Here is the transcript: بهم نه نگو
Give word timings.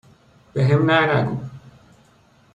بهم 0.53 0.81
نه 0.91 0.99
نگو 1.11 1.37